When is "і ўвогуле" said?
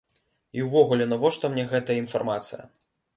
0.59-1.05